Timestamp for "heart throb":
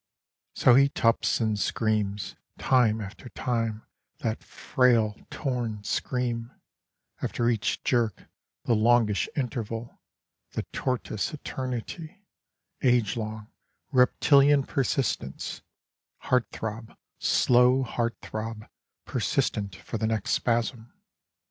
16.21-16.97, 17.83-18.65